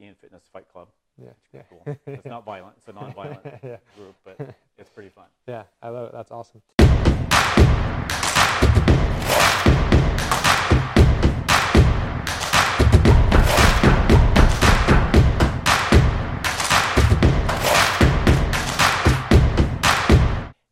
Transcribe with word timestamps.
Ian 0.00 0.14
Fitness 0.20 0.42
Fight 0.52 0.66
Club. 0.72 0.88
Yeah, 1.22 1.30
yeah. 1.52 1.62
Cool. 1.68 1.96
It's 2.06 2.24
not 2.24 2.44
violent. 2.44 2.74
It's 2.78 2.88
a 2.88 2.92
non-violent 2.92 3.40
Yeah. 3.62 3.76
group, 3.96 4.14
but 4.24 4.54
it's 4.78 4.88
pretty 4.90 5.10
fun. 5.10 5.26
Yeah, 5.46 5.64
I 5.82 5.88
love 5.90 6.08
it. 6.08 6.12
That's 6.12 6.30
awesome. 6.30 6.62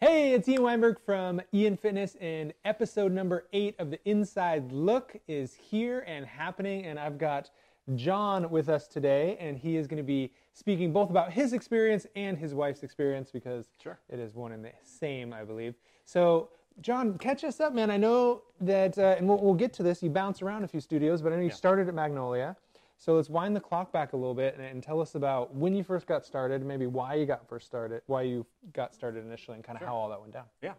Hey, 0.01 0.33
it's 0.33 0.49
Ian 0.49 0.63
Weinberg 0.63 0.99
from 1.05 1.41
Ian 1.53 1.77
Fitness, 1.77 2.17
and 2.21 2.53
episode 2.65 3.11
number 3.13 3.47
eight 3.53 3.75
of 3.81 3.91
the 3.91 3.99
Inside 4.09 4.71
Look 4.71 5.17
is 5.27 5.55
here 5.55 6.05
and 6.07 6.25
happening. 6.25 6.87
And 6.87 6.99
I've 7.01 7.19
got 7.19 7.51
John 7.95 8.51
with 8.51 8.69
us 8.69 8.87
today, 8.87 9.37
and 9.41 9.57
he 9.57 9.77
is 9.77 9.87
going 9.87 9.97
to 9.99 10.03
be 10.03 10.33
speaking 10.53 10.93
both 10.93 11.11
about 11.11 11.33
his 11.33 11.53
experience 11.53 12.07
and 12.17 12.37
his 12.37 12.55
wife's 12.55 12.83
experience 12.83 13.31
because 13.31 13.67
Sure. 13.83 13.99
it 14.09 14.19
is 14.19 14.35
one 14.35 14.53
and 14.53 14.65
the 14.65 14.73
same, 14.83 15.33
I 15.33 15.45
believe. 15.45 15.75
So, 16.05 16.51
John, 16.81 17.19
catch 17.19 17.45
us 17.45 17.61
up, 17.61 17.75
man. 17.75 17.91
I 17.91 17.97
know 17.97 18.43
that, 18.61 18.99
uh, 18.99 19.15
and 19.19 19.29
we'll, 19.29 19.39
we'll 19.39 19.55
get 19.55 19.73
to 19.75 19.83
this. 19.83 20.03
You 20.03 20.11
bounce 20.11 20.43
around 20.43 20.65
a 20.65 20.69
few 20.69 20.81
studios, 20.81 21.23
but 21.23 21.33
I 21.33 21.37
know 21.37 21.43
you 21.43 21.51
started 21.51 21.89
at 21.89 21.95
Magnolia. 21.95 22.57
So 23.01 23.15
let's 23.15 23.31
wind 23.31 23.55
the 23.55 23.61
clock 23.61 23.93
back 23.93 24.13
a 24.13 24.17
little 24.17 24.35
bit 24.35 24.57
and, 24.57 24.65
and 24.65 24.83
tell 24.83 25.01
us 25.01 25.15
about 25.15 25.55
when 25.55 25.73
you 25.75 25.85
first 25.85 26.07
got 26.09 26.27
started, 26.27 26.65
maybe 26.65 26.87
why 26.89 27.15
you 27.15 27.27
got 27.27 27.49
first 27.49 27.67
started, 27.67 28.03
why 28.07 28.23
you 28.23 28.45
got 28.73 28.93
started 28.93 29.25
initially, 29.25 29.55
and 29.55 29.63
kind 29.65 29.79
of 29.81 29.87
how 29.87 29.95
all 29.95 30.09
that 30.09 30.21
went 30.21 30.33
down. 30.33 30.45
Yeah. 30.63 30.73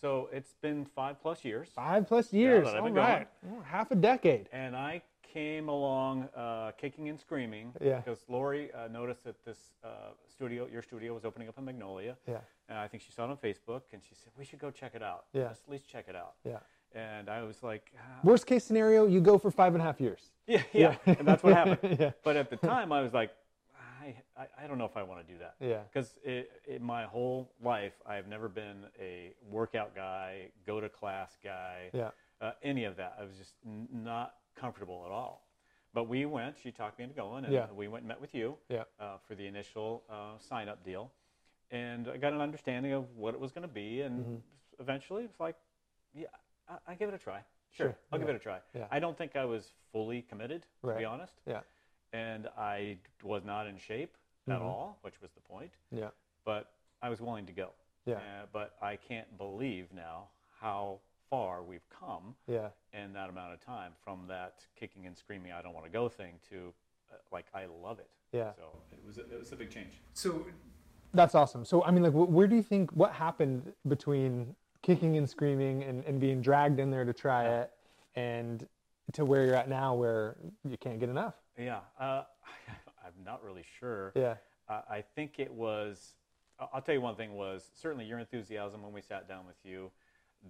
So 0.00 0.28
it's 0.32 0.54
been 0.62 0.86
five 0.86 1.20
plus 1.20 1.44
years, 1.44 1.68
Five 1.74 2.06
plus 2.06 2.32
years. 2.32 2.68
I've 2.68 2.76
all 2.76 2.84
been 2.84 2.94
right. 2.94 3.28
Oh, 3.52 3.60
half 3.62 3.90
a 3.90 3.96
decade. 3.96 4.48
and 4.52 4.74
I 4.76 5.02
came 5.32 5.68
along 5.68 6.28
uh, 6.36 6.72
kicking 6.80 7.08
and 7.08 7.18
screaming 7.20 7.72
Yeah. 7.80 7.96
because 8.00 8.20
Lori 8.28 8.70
uh, 8.72 8.88
noticed 8.88 9.24
that 9.24 9.44
this 9.44 9.58
uh, 9.84 9.88
studio, 10.30 10.66
your 10.72 10.82
studio, 10.82 11.14
was 11.14 11.24
opening 11.24 11.48
up 11.48 11.58
in 11.58 11.64
Magnolia. 11.64 12.16
Yeah. 12.26 12.38
And 12.68 12.78
I 12.78 12.88
think 12.88 13.02
she 13.02 13.12
saw 13.12 13.24
it 13.24 13.30
on 13.30 13.36
Facebook, 13.36 13.82
and 13.92 14.02
she 14.02 14.14
said 14.14 14.32
we 14.38 14.44
should 14.44 14.58
go 14.58 14.70
check 14.70 14.92
it 14.94 15.02
out. 15.02 15.24
Yeah. 15.32 15.44
Let's 15.48 15.62
at 15.66 15.70
least 15.70 15.88
check 15.88 16.06
it 16.08 16.16
out. 16.16 16.34
Yeah. 16.44 16.58
And 16.94 17.28
I 17.28 17.42
was 17.42 17.62
like, 17.62 17.92
ah, 17.98 18.20
Worst 18.24 18.46
case 18.46 18.64
scenario, 18.64 19.06
you 19.06 19.20
go 19.20 19.36
for 19.38 19.50
five 19.50 19.74
and 19.74 19.82
a 19.82 19.84
half 19.84 20.00
years. 20.00 20.30
yeah, 20.46 20.62
yeah, 20.72 20.96
and 21.06 21.28
that's 21.28 21.42
what 21.42 21.52
happened. 21.54 21.96
yeah. 22.00 22.12
But 22.24 22.36
at 22.36 22.48
the 22.48 22.56
time, 22.56 22.92
I 22.92 23.02
was 23.02 23.12
like, 23.12 23.30
I, 24.02 24.14
I, 24.36 24.46
I 24.64 24.66
don't 24.66 24.78
know 24.78 24.86
if 24.86 24.96
I 24.96 25.02
want 25.02 25.26
to 25.26 25.30
do 25.32 25.38
that. 25.38 25.54
Yeah. 25.60 25.80
Because 25.92 26.18
in 26.24 26.82
my 26.82 27.04
whole 27.04 27.50
life, 27.62 27.92
I 28.06 28.14
have 28.14 28.26
never 28.26 28.48
been 28.48 28.84
a 28.98 29.34
workout 29.50 29.94
guy, 29.94 30.48
go 30.66 30.80
to 30.80 30.88
class 30.88 31.36
guy, 31.44 31.90
Yeah. 31.92 32.10
uh, 32.40 32.52
any 32.62 32.84
of 32.84 32.96
that. 32.96 33.16
I 33.20 33.24
was 33.24 33.36
just 33.36 33.54
not 33.92 34.34
comfortable 34.62 35.02
at 35.06 35.10
all. 35.12 35.46
But 35.94 36.04
we 36.04 36.26
went. 36.26 36.56
She 36.62 36.70
talked 36.70 36.98
me 36.98 37.04
into 37.04 37.16
going, 37.16 37.44
and 37.44 37.52
Yeah. 37.52 37.70
we 37.72 37.88
went 37.88 38.02
and 38.02 38.08
met 38.08 38.20
with 38.20 38.34
you 38.34 38.56
Yeah. 38.68 38.84
uh, 39.00 39.18
for 39.26 39.34
the 39.34 39.46
initial 39.46 40.04
uh, 40.10 40.38
sign-up 40.38 40.84
deal, 40.84 41.10
and 41.70 42.08
I 42.08 42.16
got 42.18 42.32
an 42.32 42.40
understanding 42.40 42.92
of 42.92 43.04
what 43.16 43.34
it 43.34 43.40
was 43.40 43.52
going 43.52 43.66
to 43.66 43.74
be, 43.74 44.02
and 44.02 44.20
Mm-hmm. 44.24 44.36
eventually 44.82 45.24
it's 45.24 45.40
like, 45.40 45.56
yeah, 46.14 46.26
I, 46.68 46.76
I 46.88 46.94
give 46.94 47.08
it 47.08 47.14
a 47.14 47.18
try. 47.18 47.40
Sure, 47.70 47.86
Sure, 47.88 47.96
I'll 48.12 48.18
give 48.18 48.28
it 48.28 48.36
a 48.36 48.38
try. 48.38 48.60
Yeah. 48.74 48.86
I 48.90 48.98
don't 48.98 49.16
think 49.16 49.36
I 49.36 49.44
was 49.44 49.72
fully 49.92 50.22
committed, 50.22 50.62
to 50.80 50.86
Right. 50.88 50.98
be 50.98 51.04
honest 51.04 51.34
Yeah. 51.46 51.60
and 52.12 52.48
I 52.56 52.98
was 53.22 53.44
not 53.44 53.66
in 53.66 53.76
shape 53.78 54.16
at 54.48 54.62
all, 54.62 54.98
which 55.02 55.20
was 55.20 55.30
the 55.32 55.40
point. 55.42 55.72
Yeah. 55.90 56.08
But 56.44 56.72
I 57.02 57.10
was 57.10 57.20
willing 57.20 57.44
to 57.46 57.52
go. 57.52 57.72
Yeah. 58.06 58.14
Uh, 58.16 58.46
but 58.52 58.76
I 58.80 58.96
can't 58.96 59.36
believe 59.36 59.92
now 59.92 60.28
how 60.58 61.00
far 61.30 61.62
we've 61.62 61.86
come 61.90 62.34
Yeah. 62.46 62.68
in 62.92 63.12
that 63.12 63.28
amount 63.30 63.52
of 63.54 63.60
time 63.64 63.92
from 64.02 64.26
that 64.28 64.64
kicking 64.78 65.06
and 65.06 65.16
screaming 65.16 65.52
I 65.52 65.62
don't 65.62 65.74
want 65.74 65.86
to 65.86 65.92
go 65.92 66.08
thing 66.08 66.34
to 66.50 66.72
uh, 67.12 67.16
like 67.32 67.46
I 67.54 67.66
love 67.66 67.98
it. 67.98 68.08
Yeah. 68.32 68.52
So 68.56 68.62
it 68.92 68.98
was 69.06 69.18
a, 69.18 69.20
it 69.22 69.38
was 69.38 69.52
a 69.52 69.56
big 69.56 69.70
change. 69.70 69.92
So 70.14 70.44
that's 71.14 71.34
awesome. 71.34 71.64
So 71.64 71.82
I 71.84 71.90
mean, 71.90 72.02
like, 72.02 72.12
wh- 72.12 72.30
where 72.30 72.46
do 72.46 72.54
you 72.56 72.62
think 72.62 72.90
what 72.92 73.12
happened 73.12 73.72
between 73.86 74.54
kicking 74.82 75.16
and 75.16 75.28
screaming 75.28 75.82
and, 75.84 76.04
and 76.04 76.20
being 76.20 76.40
dragged 76.42 76.78
in 76.80 76.90
there 76.90 77.04
to 77.04 77.12
try 77.14 77.46
it, 77.46 77.70
and 78.14 78.66
to 79.14 79.24
where 79.24 79.44
you're 79.46 79.54
at 79.54 79.68
now, 79.70 79.94
where 79.94 80.36
you 80.68 80.76
can't 80.76 81.00
get 81.00 81.08
enough? 81.08 81.34
Yeah. 81.58 81.80
Uh, 81.98 82.24
I'm 83.04 83.24
not 83.24 83.42
really 83.42 83.64
sure. 83.80 84.12
Yeah. 84.14 84.34
Uh, 84.68 84.82
I 84.90 85.00
think 85.14 85.38
it 85.38 85.50
was. 85.52 86.12
I'll 86.74 86.82
tell 86.82 86.94
you 86.94 87.00
one 87.00 87.14
thing 87.14 87.34
was 87.34 87.70
certainly 87.74 88.04
your 88.04 88.18
enthusiasm 88.18 88.82
when 88.82 88.92
we 88.92 89.00
sat 89.00 89.28
down 89.28 89.46
with 89.46 89.56
you. 89.64 89.90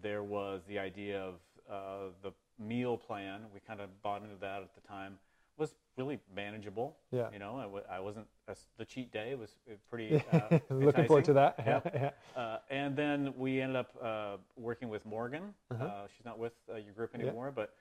There 0.03 0.23
was 0.23 0.63
the 0.69 0.79
idea 0.79 1.21
of 1.23 1.35
uh, 1.71 2.13
the 2.23 2.33
meal 2.59 2.97
plan. 2.97 3.43
We 3.53 3.61
kind 3.61 3.81
of 3.81 3.89
bought 4.03 4.23
into 4.23 4.37
that 4.41 4.63
at 4.63 4.75
the 4.75 4.81
time. 4.87 5.19
Was 5.57 5.75
really 5.97 6.21
manageable. 6.37 6.97
Yeah. 7.11 7.29
You 7.33 7.41
know, 7.41 7.57
I, 7.57 7.63
w- 7.65 7.85
I 7.91 7.99
wasn't 7.99 8.27
as- 8.47 8.69
the 8.79 8.85
cheat 8.85 9.13
day 9.13 9.35
was 9.35 9.51
uh, 9.69 9.75
pretty. 9.91 10.23
Uh, 10.33 10.59
Looking 10.71 11.07
forward 11.07 11.25
to 11.25 11.33
that. 11.33 11.57
Yep. 11.67 11.91
yeah. 11.95 12.41
Uh, 12.41 12.59
and 12.71 12.95
then 12.97 13.35
we 13.37 13.61
ended 13.61 13.75
up 13.77 13.91
uh, 14.01 14.37
working 14.57 14.89
with 14.89 15.05
Morgan. 15.05 15.53
Uh-huh. 15.73 15.85
Uh, 15.85 16.07
she's 16.17 16.25
not 16.25 16.39
with 16.39 16.53
uh, 16.73 16.77
your 16.77 16.93
group 16.93 17.13
anymore, 17.15 17.53
but 17.55 17.75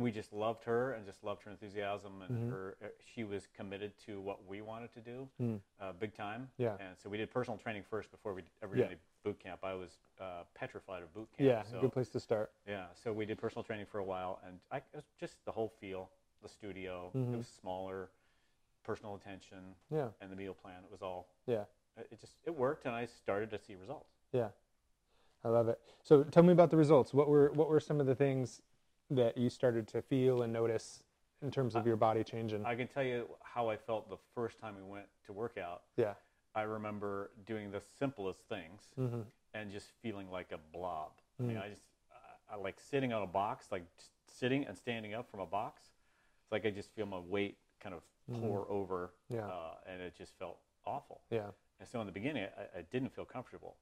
we 0.00 0.10
just 0.10 0.32
loved 0.32 0.64
her 0.64 0.92
and 0.92 1.04
just 1.04 1.22
loved 1.22 1.42
her 1.42 1.50
enthusiasm 1.50 2.22
and 2.22 2.30
Mm-hmm. 2.38 2.50
her. 2.50 2.76
Uh, 2.82 2.86
she 3.14 3.24
was 3.24 3.46
committed 3.56 3.92
to 4.06 4.20
what 4.20 4.46
we 4.48 4.62
wanted 4.62 4.92
to 4.94 5.00
do, 5.00 5.28
uh, 5.80 5.92
big 5.98 6.14
time. 6.14 6.48
Yeah. 6.56 6.76
And 6.80 6.96
so 7.02 7.08
we 7.10 7.16
did 7.18 7.30
personal 7.30 7.58
training 7.58 7.82
first 7.88 8.10
before 8.10 8.32
we 8.34 8.42
ever 8.62 8.74
Yeah. 8.76 8.84
did 8.84 8.92
any 8.92 9.00
boot 9.24 9.38
camp. 9.38 9.60
I 9.62 9.74
was 9.74 9.90
uh, 10.20 10.44
petrified 10.54 11.02
of 11.02 11.12
boot 11.12 11.28
camp. 11.36 11.46
Yeah. 11.48 11.62
So, 11.70 11.80
Good 11.80 11.92
place 11.92 12.08
to 12.10 12.20
start. 12.20 12.52
yeah. 12.66 12.86
So 13.02 13.12
we 13.12 13.26
did 13.26 13.38
personal 13.38 13.62
training 13.62 13.86
for 13.86 13.98
a 13.98 14.04
while, 14.04 14.40
and 14.46 14.58
I 14.70 14.78
it 14.78 14.84
was 14.94 15.04
just 15.18 15.44
the 15.44 15.52
whole 15.52 15.72
feel, 15.80 16.08
the 16.42 16.48
studio. 16.48 17.10
It 17.14 17.36
was 17.36 17.46
smaller, 17.60 18.10
personal 18.84 19.14
attention, 19.16 19.58
Mm-hmm. 19.92 19.96
Yeah. 19.96 20.08
and 20.20 20.32
the 20.32 20.36
meal 20.36 20.54
plan. 20.54 20.82
It 20.84 20.90
was 20.90 21.02
all. 21.02 21.28
Yeah. 21.46 21.64
It 21.98 22.18
just 22.20 22.36
it 22.46 22.54
worked, 22.54 22.86
and 22.86 22.94
I 22.94 23.04
started 23.06 23.50
to 23.50 23.58
see 23.58 23.74
results. 23.74 24.08
Yeah. 24.32 24.48
I 25.44 25.48
love 25.48 25.68
it. 25.68 25.78
So 26.02 26.22
tell 26.22 26.42
me 26.42 26.52
about 26.52 26.70
the 26.70 26.76
results. 26.76 27.12
What 27.12 27.28
were 27.28 27.50
what 27.52 27.68
were 27.68 27.80
some 27.80 28.00
of 28.00 28.06
the 28.06 28.14
things 28.14 28.62
that 29.10 29.36
you 29.36 29.50
started 29.50 29.86
to 29.88 30.02
feel 30.02 30.42
and 30.42 30.52
notice 30.52 31.02
in 31.42 31.50
terms 31.50 31.74
of 31.74 31.86
your 31.86 31.96
body 31.96 32.22
changing? 32.24 32.64
I 32.64 32.74
can 32.74 32.86
tell 32.88 33.02
you 33.02 33.26
how 33.42 33.68
I 33.68 33.76
felt 33.76 34.08
the 34.08 34.18
first 34.34 34.58
time 34.60 34.74
we 34.76 34.82
went 34.90 35.06
to 35.26 35.32
work 35.32 35.56
out. 35.58 35.82
yeah. 35.96 36.14
I 36.52 36.62
remember 36.62 37.30
doing 37.46 37.70
the 37.70 37.80
simplest 37.98 38.40
things 38.48 38.82
Mm-hmm. 38.98 39.20
and 39.54 39.70
just 39.70 39.86
feeling 40.02 40.28
like 40.32 40.50
a 40.52 40.58
blob. 40.76 41.10
I 41.38 41.44
mean, 41.44 41.56
I 41.56 41.68
just, 41.68 41.82
I, 42.50 42.54
I 42.54 42.56
like 42.56 42.80
sitting 42.80 43.12
on 43.12 43.22
a 43.22 43.26
box, 43.26 43.68
like 43.70 43.84
sitting 44.26 44.64
and 44.66 44.76
standing 44.76 45.14
up 45.14 45.30
from 45.30 45.38
a 45.40 45.46
box. 45.46 45.82
It's 46.42 46.50
like 46.50 46.66
I 46.66 46.70
just 46.70 46.90
feel 46.94 47.06
my 47.06 47.20
weight 47.20 47.56
kind 47.80 47.94
of 47.94 48.02
pour 48.40 48.68
over, 48.70 49.12
Yeah. 49.28 49.46
uh, 49.46 49.74
and 49.90 50.02
it 50.02 50.14
just 50.18 50.36
felt 50.40 50.58
awful. 50.84 51.20
Yeah. 51.30 51.50
And 51.78 51.88
so 51.88 52.00
in 52.00 52.06
the 52.06 52.12
beginning, 52.12 52.46
I, 52.58 52.80
I 52.80 52.82
didn't 52.90 53.14
feel 53.14 53.24
comfortable, 53.24 53.76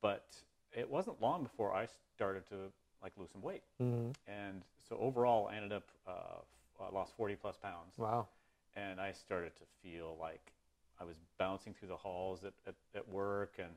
but 0.00 0.24
it 0.72 0.88
wasn't 0.90 1.20
long 1.20 1.42
before 1.42 1.74
I 1.74 1.86
started 2.14 2.46
to 2.48 2.54
like 3.02 3.12
lose 3.16 3.30
some 3.32 3.42
weight. 3.42 3.62
Mm-hmm. 3.82 4.10
And 4.30 4.62
so 4.88 4.96
overall, 4.98 5.48
I 5.48 5.56
ended 5.56 5.72
up 5.72 5.88
uh, 6.06 6.10
f- 6.10 6.88
uh, 6.88 6.94
lost 6.94 7.12
40 7.16 7.36
plus 7.36 7.56
pounds 7.56 7.94
Wow. 7.96 8.28
and 8.76 9.00
I 9.00 9.12
started 9.12 9.52
to 9.56 9.62
feel 9.82 10.16
like 10.20 10.52
I 11.00 11.04
was 11.04 11.16
bouncing 11.38 11.74
through 11.74 11.88
the 11.88 11.96
halls 11.96 12.42
at, 12.44 12.52
at, 12.66 12.74
at 12.94 13.08
work 13.08 13.54
and 13.58 13.70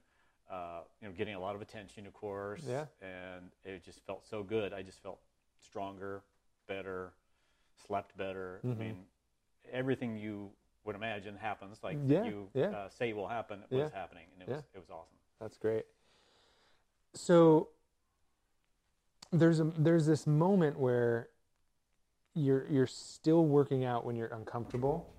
uh, 0.49 0.81
you 1.01 1.07
know 1.07 1.13
getting 1.13 1.35
a 1.35 1.39
lot 1.39 1.55
of 1.55 1.61
attention, 1.61 2.05
of 2.07 2.13
course. 2.13 2.61
Yeah. 2.67 2.85
And 3.01 3.51
it 3.63 3.83
just 3.85 4.05
felt 4.05 4.25
so 4.27 4.43
good. 4.43 4.73
I 4.73 4.81
just 4.81 5.01
felt 5.01 5.19
stronger, 5.61 6.23
better, 6.67 7.13
slept 7.87 8.17
better. 8.17 8.59
I 8.63 8.67
mean, 8.73 8.97
everything 9.71 10.17
you 10.17 10.49
would 10.83 10.95
imagine 10.95 11.35
happens 11.37 11.77
like 11.83 11.97
Yeah, 12.07 12.23
you 12.25 12.49
yeah. 12.55 12.65
Uh, 12.71 12.89
say 12.89 13.13
will 13.13 13.27
happen 13.27 13.59
was 13.69 13.79
Yeah. 13.79 13.89
happening, 13.99 14.25
and 14.33 14.41
it 14.41 14.49
was 14.51 14.63
it 14.73 14.79
was 14.79 14.89
awesome. 14.89 15.15
That's 15.39 15.57
great. 15.57 15.85
So 17.13 17.69
there's 19.31 19.59
a 19.59 19.65
there's 19.77 20.05
this 20.05 20.27
moment 20.27 20.77
where 20.77 21.29
you're 22.35 22.67
you're 22.69 22.87
still 22.87 23.45
working 23.45 23.85
out 23.85 24.05
when 24.05 24.15
you're 24.15 24.33
uncomfortable, 24.33 25.13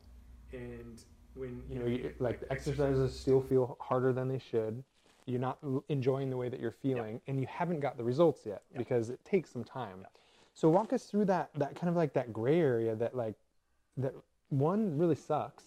and 0.53 1.03
when 1.35 1.63
you 1.69 1.79
know 1.79 1.87
you, 1.87 2.13
like 2.19 2.41
the 2.41 2.53
exercises 2.53 3.19
still 3.19 3.41
feel 3.41 3.77
harder 3.81 4.13
than 4.13 4.29
they 4.29 4.39
should. 4.39 4.83
You're 5.25 5.41
not 5.41 5.59
enjoying 5.89 6.31
the 6.31 6.37
way 6.37 6.49
that 6.49 6.59
you're 6.59 6.73
feeling, 6.73 7.21
and 7.29 7.39
you 7.41 7.47
haven't 7.47 7.81
got 7.81 7.97
the 7.97 8.03
results 8.03 8.45
yet 8.45 8.63
because 8.77 9.09
it 9.09 9.25
takes 9.25 9.51
some 9.51 9.63
time. 9.63 10.05
So 10.53 10.69
walk 10.69 10.93
us 10.93 11.05
through 11.05 11.27
that 11.27 11.51
that 11.55 11.75
kind 11.77 11.89
of 11.89 11.97
like 11.97 12.13
that 12.15 12.33
gray 12.33 12.59
area 12.61 12.95
that 12.97 13.15
like 13.15 13.35
that 13.97 14.15
one 14.49 14.99
really 14.99 15.15
sucks, 15.15 15.65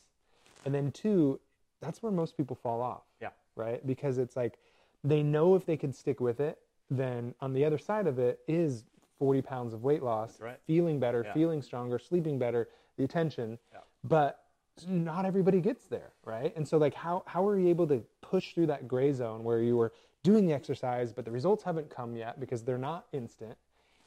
and 0.66 0.76
then 0.76 0.92
two, 0.92 1.40
that's 1.80 2.04
where 2.04 2.12
most 2.12 2.38
people 2.38 2.56
fall 2.56 2.82
off 2.82 3.04
Yeah. 3.22 3.30
right? 3.56 3.86
Because 3.86 4.18
it's 4.18 4.36
like 4.36 4.60
they 5.04 5.24
know 5.24 5.56
if 5.56 5.66
they 5.66 5.78
can 5.78 5.94
stick 5.94 6.20
with 6.20 6.40
it, 6.40 6.60
then 6.90 7.34
on 7.42 7.54
the 7.54 7.66
other 7.66 7.78
side 7.78 8.08
of 8.08 8.20
it 8.20 8.40
is 8.48 8.84
40 9.20 9.42
pounds 9.42 9.74
of 9.74 9.84
weight 9.84 10.04
loss, 10.04 10.40
right. 10.40 10.60
feeling 10.68 11.00
better, 11.00 11.24
Yeah. 11.26 11.34
feeling 11.34 11.62
stronger, 11.62 11.98
sleeping 12.00 12.38
better, 12.38 12.70
the 12.98 13.04
attention. 13.04 13.58
Yeah. 13.72 13.80
But 14.04 14.42
not 14.88 15.26
everybody 15.26 15.62
gets 15.62 15.86
there, 15.88 16.12
right? 16.26 16.56
And 16.58 16.68
so 16.68 16.78
like 16.78 16.94
how 16.94 17.24
how 17.26 17.48
are 17.48 17.58
you 17.58 17.70
able 17.70 17.88
to 17.88 18.04
push 18.22 18.54
through 18.54 18.68
that 18.68 18.88
gray 18.88 19.14
zone 19.14 19.44
where 19.44 19.62
you 19.62 19.78
were 19.78 19.94
doing 20.24 20.46
the 20.46 20.54
exercise 20.54 21.14
but 21.14 21.24
the 21.24 21.32
results 21.32 21.64
haven't 21.64 21.90
come 21.90 22.16
yet 22.16 22.40
because 22.40 22.64
they're 22.64 22.78
not 22.78 23.08
instant, 23.14 23.58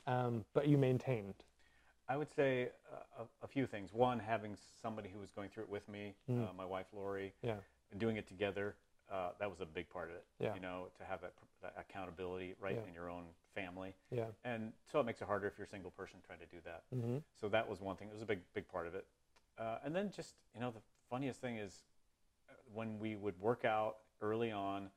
um, 0.06 0.44
but 0.52 0.69
you 0.69 0.76
maintained? 0.76 1.34
I 2.08 2.16
would 2.16 2.30
say 2.30 2.69
a, 3.19 3.25
a 3.42 3.46
few 3.46 3.66
things. 3.66 3.92
One, 3.92 4.19
having 4.19 4.56
somebody 4.82 5.08
who 5.08 5.19
was 5.19 5.30
going 5.30 5.48
through 5.50 5.64
it 5.64 5.70
with 5.70 5.88
me, 5.88 6.14
Mm. 6.30 6.48
uh, 6.48 6.52
my 6.54 6.64
wife 6.66 6.86
Lori, 6.92 7.32
Yeah. 7.42 7.56
and 7.90 7.98
doing 8.00 8.16
it 8.16 8.26
together. 8.26 8.75
Uh, 9.10 9.31
that 9.38 9.49
was 9.49 9.60
a 9.60 9.66
big 9.66 9.88
part 9.88 10.10
of 10.10 10.16
it. 10.16 10.25
Yeah. 10.38 10.55
You 10.55 10.60
know, 10.60 10.88
to 10.99 11.05
have 11.05 11.22
that, 11.22 11.32
that 11.62 11.75
accountability 11.78 12.55
right 12.60 12.76
Yeah. 12.76 12.88
in 12.88 12.94
your 12.94 13.08
own 13.08 13.25
family, 13.55 13.94
Yeah. 14.10 14.26
and 14.44 14.72
so 14.87 15.00
it 15.00 15.05
makes 15.05 15.22
it 15.22 15.26
harder 15.26 15.46
if 15.46 15.56
you're 15.56 15.64
a 15.64 15.69
single 15.69 15.90
person 15.90 16.20
trying 16.26 16.40
to 16.40 16.46
do 16.46 16.58
that. 16.64 16.82
Mm-hmm. 16.94 17.19
So 17.40 17.49
that 17.49 17.66
was 17.69 17.81
one 17.81 17.96
thing. 17.96 18.08
It 18.08 18.12
was 18.12 18.22
a 18.22 18.26
big, 18.26 18.40
big 18.52 18.69
part 18.69 18.87
of 18.87 18.94
it. 18.94 19.06
Uh, 19.58 19.78
and 19.84 19.94
then 19.96 20.10
just 20.14 20.34
you 20.55 20.60
know, 20.60 20.70
the 20.70 20.82
funniest 21.08 21.40
thing 21.40 21.56
is 21.56 21.84
uh, 22.49 22.52
when 22.72 22.99
we 22.99 23.16
would 23.16 23.38
work 23.40 23.64
out 23.64 23.96
early 24.20 24.52
on, 24.52 24.90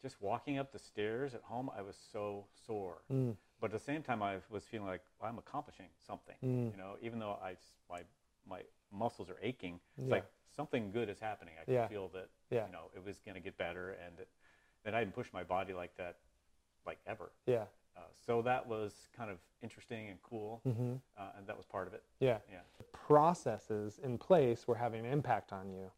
just 0.00 0.22
walking 0.22 0.58
up 0.58 0.72
the 0.72 0.78
stairs 0.78 1.34
at 1.34 1.42
home, 1.42 1.68
I 1.76 1.82
was 1.82 1.96
so 2.12 2.46
sore. 2.66 3.02
Mm. 3.12 3.36
But 3.60 3.72
at 3.72 3.78
the 3.78 3.84
same 3.84 4.02
time, 4.02 4.22
I 4.22 4.36
was 4.48 4.64
feeling 4.64 4.86
like 4.86 5.02
well, 5.20 5.28
I'm 5.28 5.38
accomplishing 5.38 5.88
something. 6.06 6.36
Mm. 6.44 6.70
You 6.70 6.76
know, 6.76 6.96
even 7.02 7.18
though 7.18 7.36
I 7.42 7.56
my 7.90 8.02
my 8.48 8.62
muscles 8.92 9.28
are 9.30 9.38
aching, 9.42 9.80
it's 9.98 10.06
Yeah. 10.08 10.14
like 10.16 10.24
something 10.54 10.90
good 10.90 11.08
is 11.08 11.20
happening. 11.20 11.54
I 11.60 11.64
can 11.64 11.74
Yeah. 11.74 11.88
feel 11.88 12.08
that 12.08 12.28
Yeah. 12.50 12.66
you 12.66 12.72
know 12.72 12.90
it 12.94 13.02
was 13.04 13.20
going 13.20 13.34
to 13.34 13.40
get 13.40 13.56
better, 13.56 13.92
and 13.92 14.16
that 14.16 14.94
I 14.94 15.00
didn't 15.00 15.14
push 15.14 15.32
my 15.32 15.42
body 15.42 15.72
like 15.74 15.94
that, 15.96 16.18
like 16.86 16.98
ever. 17.06 17.32
Yeah. 17.46 17.66
Uh, 17.96 18.02
so 18.12 18.42
that 18.42 18.66
was 18.66 19.08
kind 19.16 19.30
of 19.30 19.38
interesting 19.62 20.08
and 20.08 20.22
cool, 20.22 20.60
Mm-hmm. 20.66 20.96
uh, 21.16 21.32
and 21.36 21.46
that 21.46 21.56
was 21.56 21.66
part 21.66 21.88
of 21.88 21.94
it. 21.94 22.04
Yeah. 22.20 22.38
Yeah. 22.50 22.60
Processes 22.92 23.98
in 24.00 24.18
place 24.18 24.68
were 24.68 24.74
having 24.74 25.04
an 25.06 25.10
impact 25.12 25.52
on 25.52 25.70
you, 25.70 25.90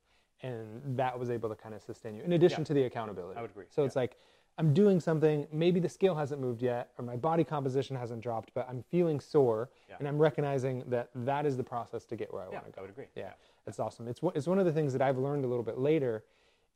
and 0.42 0.96
that 0.98 1.18
was 1.18 1.30
able 1.30 1.48
to 1.48 1.56
kind 1.56 1.74
of 1.74 1.82
sustain 1.82 2.16
you. 2.16 2.22
In 2.22 2.32
addition 2.32 2.60
Yeah. 2.60 2.64
to 2.66 2.74
the 2.74 2.84
accountability. 2.84 3.36
I 3.38 3.42
would 3.42 3.50
agree, 3.50 3.66
So 3.70 3.84
it's 3.84 3.96
like 3.96 4.16
I'm 4.58 4.74
doing 4.74 4.98
something. 4.98 5.46
Maybe 5.52 5.78
the 5.78 5.88
scale 5.88 6.16
hasn't 6.16 6.40
moved 6.40 6.62
yet, 6.62 6.90
or 6.98 7.04
my 7.04 7.16
body 7.16 7.44
composition 7.44 7.94
hasn't 7.94 8.20
dropped, 8.20 8.52
but 8.54 8.68
I'm 8.68 8.82
feeling 8.82 9.20
sore, 9.20 9.70
Yeah. 9.88 9.96
and 10.00 10.08
I'm 10.08 10.18
recognizing 10.18 10.82
that 10.88 11.10
that 11.14 11.46
is 11.46 11.56
the 11.56 11.62
process 11.62 12.04
to 12.06 12.16
get 12.16 12.32
where 12.32 12.42
I 12.42 12.46
Yeah, 12.46 12.54
want 12.54 12.66
to 12.66 12.72
go. 12.72 12.78
I 12.78 12.82
would 12.82 12.90
agree. 12.90 13.06
Yeah, 13.14 13.34
it's 13.68 13.78
awesome. 13.78 14.08
It's 14.08 14.20
one- 14.20 14.32
it's 14.34 14.48
one 14.48 14.58
of 14.58 14.66
the 14.66 14.72
things 14.72 14.92
that 14.94 15.00
I've 15.02 15.16
learned 15.16 15.44
a 15.44 15.48
little 15.48 15.62
bit 15.62 15.78
later, 15.78 16.24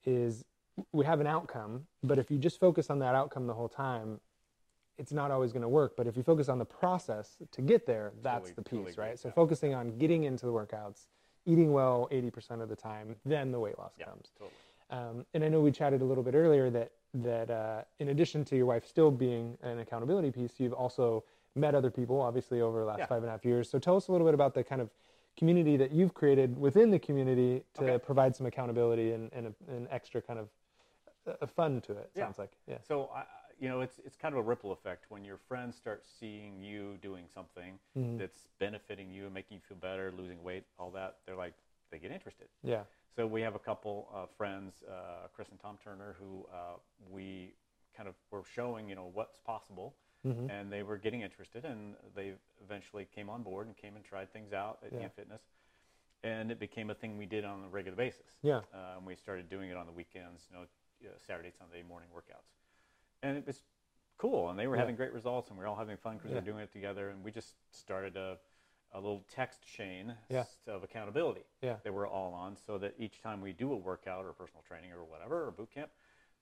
is 0.05 0.45
we 0.93 1.05
have 1.05 1.21
an 1.21 1.27
outcome, 1.27 1.87
but 2.05 2.19
if 2.19 2.31
you 2.31 2.39
just 2.39 2.61
focus 2.61 2.89
on 2.89 3.01
that 3.01 3.15
outcome 3.17 3.47
the 3.49 3.55
whole 3.55 3.69
time, 3.69 4.21
it's 4.97 5.13
not 5.13 5.31
always 5.33 5.53
going 5.53 5.63
to 5.63 5.69
work. 5.69 5.97
But 5.97 6.07
if 6.07 6.17
you 6.17 6.23
focus 6.23 6.49
on 6.49 6.59
the 6.59 6.65
process 6.65 7.39
to 7.51 7.63
get 7.63 7.85
there, 7.87 8.13
that's 8.23 8.51
Totally- 8.51 8.55
the 8.55 8.63
piece, 8.63 8.95
totally 8.95 9.09
right? 9.09 9.19
So 9.19 9.29
yeah. 9.29 9.35
focusing 9.35 9.75
on 9.75 9.99
getting 9.99 10.23
into 10.25 10.47
the 10.47 10.53
workouts, 10.53 11.09
eating 11.47 11.73
well 11.73 12.07
80% 12.13 12.63
of 12.63 12.69
the 12.69 12.77
time, 12.77 13.17
then 13.25 13.51
the 13.51 13.59
weight 13.59 13.77
loss 13.79 13.95
Yeah, 13.99 14.07
comes. 14.07 14.31
totally. 14.39 14.53
Um, 14.91 15.27
and 15.35 15.43
I 15.43 15.49
know 15.49 15.61
we 15.61 15.73
chatted 15.73 16.01
a 16.03 16.05
little 16.05 16.23
bit 16.23 16.35
earlier 16.35 16.71
that 16.71 16.93
that 17.15 17.51
uh, 17.51 17.83
in 17.99 18.09
addition 18.09 18.45
to 18.47 18.57
your 18.57 18.67
wife 18.67 18.87
still 18.87 19.11
being 19.11 19.57
an 19.63 19.79
accountability 19.81 20.31
piece, 20.31 20.59
you've 20.59 20.73
also 20.73 21.25
met 21.55 21.75
other 21.75 21.91
people, 21.91 22.21
obviously 22.21 22.61
over 22.61 22.81
the 22.81 22.87
last 22.87 23.01
Yeah. 23.01 23.07
five 23.07 23.19
and 23.23 23.29
a 23.29 23.31
half 23.33 23.45
years. 23.45 23.69
So 23.69 23.79
tell 23.79 23.97
us 23.97 24.09
a 24.09 24.13
little 24.13 24.27
bit 24.27 24.35
about 24.35 24.55
the 24.55 24.65
kind 24.65 24.81
of 24.81 24.91
community 25.37 25.77
that 25.77 25.93
you've 25.93 26.15
created 26.15 26.59
within 26.59 26.91
the 26.91 26.99
community 26.99 27.65
to 27.75 27.83
Okay. 27.85 27.99
provide 28.05 28.35
some 28.35 28.47
accountability 28.47 29.13
and, 29.13 29.31
and 29.33 29.55
an 29.69 29.89
extra 29.91 30.21
kind 30.23 30.39
of 30.39 30.49
uh, 31.27 31.47
fun 31.47 31.81
to 31.83 31.93
it. 31.93 32.11
Yeah. 32.15 32.25
Sounds 32.25 32.39
like 32.39 32.53
yeah, 32.67 32.79
So 32.83 33.11
I, 33.15 33.25
you 33.61 33.69
know, 33.69 33.81
it's 33.81 33.99
it's 34.05 34.17
kind 34.17 34.35
of 34.35 34.39
a 34.41 34.43
ripple 34.43 34.73
effect 34.73 35.07
when 35.11 35.25
your 35.25 35.37
friends 35.37 35.77
start 35.77 36.05
seeing 36.05 36.61
you 36.63 36.97
doing 37.01 37.27
something 37.33 37.79
Mhm. 37.97 38.19
that's 38.19 38.49
benefiting 38.59 39.11
you, 39.11 39.31
making 39.31 39.57
you 39.59 39.61
feel 39.61 39.77
better, 39.77 40.11
losing 40.13 40.43
weight, 40.43 40.65
all 40.79 40.91
that. 40.93 41.19
They're 41.27 41.37
like 41.37 41.55
they 41.91 41.99
get 41.99 42.11
interested. 42.11 42.49
yeah, 42.63 42.85
So 43.15 43.27
we 43.27 43.43
have 43.43 43.55
a 43.55 43.59
couple 43.59 44.09
of 44.13 44.31
friends, 44.39 44.83
uh, 44.89 45.29
Chris 45.35 45.51
and 45.51 45.61
Tom 45.61 45.77
Turner, 45.85 46.17
who 46.19 46.47
uh, 46.51 46.77
we 47.11 47.53
kind 47.95 48.09
of 48.09 48.15
were 48.31 48.43
showing, 48.55 48.89
you 48.89 48.95
know, 48.95 49.11
what's 49.13 49.39
possible, 49.39 49.95
Mhm. 50.25 50.49
and 50.49 50.73
they 50.73 50.83
were 50.83 50.97
getting 50.97 51.21
interested, 51.21 51.67
and 51.67 51.95
they 52.15 52.35
eventually 52.63 53.05
came 53.05 53.29
on 53.29 53.43
board 53.43 53.67
and 53.67 53.77
came 53.77 53.97
and 53.97 54.05
tried 54.05 54.33
things 54.33 54.53
out 54.55 54.79
at 54.83 54.93
Yeah. 54.93 55.01
Ian 55.01 55.11
Fitness, 55.11 55.43
and 56.23 56.51
it 56.51 56.59
became 56.59 56.89
a 56.89 56.95
thing 56.95 57.19
we 57.19 57.27
did 57.27 57.45
on 57.45 57.65
a 57.65 57.69
regular 57.69 57.97
basis. 57.97 58.39
yeah, 58.41 58.63
Uh, 58.73 58.95
and 58.97 59.05
we 59.07 59.15
started 59.15 59.51
doing 59.51 59.69
it 59.69 59.77
on 59.77 59.85
the 59.87 59.93
weekends, 59.93 60.49
you 60.51 60.57
know, 60.57 60.63
uh, 61.11 61.19
Saturday, 61.19 61.51
Sunday 61.51 61.83
morning 61.83 62.09
workouts, 62.15 62.55
and 63.23 63.37
it 63.37 63.45
was 63.47 63.63
cool, 64.17 64.49
and 64.49 64.59
they 64.59 64.67
were 64.67 64.77
Yeah. 64.77 64.81
having 64.81 64.97
great 64.97 65.13
results, 65.13 65.51
and 65.51 65.59
we 65.59 65.65
were 65.65 65.69
all 65.69 65.77
having 65.77 65.99
fun 65.99 66.17
because 66.17 66.31
we 66.31 66.35
Yeah. 66.37 66.41
were 66.41 66.47
doing 66.47 66.61
it 66.65 66.73
together, 66.73 67.11
and 67.11 67.23
we 67.23 67.31
just 67.31 67.57
started 67.75 68.17
a 68.17 68.41
a 68.93 69.01
little 69.01 69.25
text 69.29 69.63
chain 69.63 70.15
Yeah. 70.29 70.45
of 70.67 70.83
accountability 70.85 71.43
yeah, 71.63 71.77
that 71.85 71.93
we're 71.93 72.07
all 72.09 72.33
on 72.35 72.57
so 72.57 72.79
that 72.79 72.95
each 72.99 73.21
time 73.23 73.41
we 73.41 73.53
do 73.53 73.73
a 73.73 73.77
workout 73.77 74.25
or 74.25 74.33
personal 74.33 74.63
training 74.67 74.93
or 74.93 75.05
whatever 75.05 75.47
or 75.47 75.51
boot 75.51 75.71
camp 75.73 75.91